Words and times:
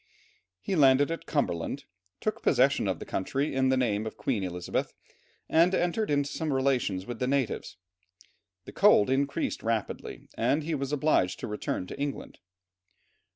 He 0.61 0.75
landed 0.75 1.11
at 1.11 1.27
Cumberland, 1.27 1.85
took 2.21 2.41
possession 2.41 2.87
of 2.87 2.97
the 2.97 3.05
country 3.05 3.53
in 3.53 3.69
the 3.69 3.77
name 3.77 4.07
of 4.07 4.17
Queen 4.17 4.43
Elizabeth, 4.43 4.95
and 5.47 5.75
entered 5.75 6.09
into 6.09 6.27
some 6.31 6.51
relations 6.51 7.05
with 7.05 7.19
the 7.19 7.27
natives. 7.27 7.77
The 8.65 8.71
cold 8.73 9.11
increased 9.11 9.61
rapidly, 9.61 10.27
and 10.35 10.63
he 10.63 10.73
was 10.73 10.91
obliged 10.91 11.39
to 11.41 11.47
return 11.47 11.85
to 11.85 11.99
England. 11.99 12.39